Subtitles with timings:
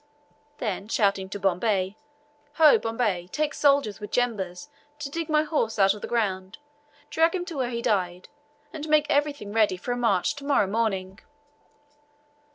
[0.57, 1.95] (Then shouting to Bombay.)
[2.53, 2.79] "Ho!
[2.79, 6.57] Bombay, take soldiers with jembes to dig my horse out of the ground,
[7.11, 8.27] drag him to where he died,
[8.73, 11.19] and make everything ready for a march to morrow morning."